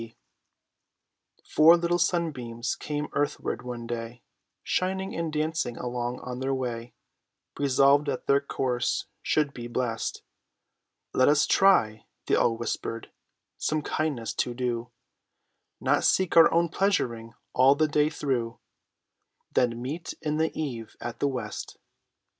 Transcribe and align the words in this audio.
K. 0.01 0.07
B. 0.07 0.15
Four 1.47 1.77
little 1.77 1.99
sunbeams 1.99 2.75
came 2.75 3.07
earthward 3.13 3.61
one 3.61 3.85
day, 3.85 4.23
Shining 4.63 5.13
and 5.15 5.31
dancing 5.31 5.77
along 5.77 6.21
on 6.21 6.39
their 6.39 6.55
way, 6.55 6.95
Resolved 7.59 8.07
that 8.07 8.25
their 8.25 8.41
course 8.41 9.05
should 9.21 9.53
be 9.53 9.67
blest. 9.67 10.23
"Let 11.13 11.27
us 11.27 11.45
try," 11.45 12.07
they 12.25 12.33
all 12.33 12.57
whispered, 12.57 13.11
"some 13.59 13.83
kindness 13.83 14.33
to 14.41 14.55
do, 14.55 14.89
Not 15.79 16.03
seek 16.03 16.35
our 16.35 16.51
own 16.51 16.69
pleasuring 16.69 17.35
all 17.53 17.75
the 17.75 17.87
day 17.87 18.09
through, 18.09 18.59
Then 19.53 19.79
meet 19.79 20.15
in 20.19 20.37
the 20.37 20.51
eve 20.59 20.95
at 20.99 21.19
the 21.19 21.27
west." 21.27 21.77